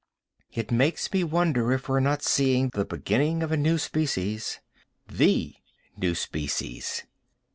[0.51, 4.59] It makes me wonder if we're not seeing the beginning of a new species.
[5.07, 5.53] The
[5.95, 7.03] new species.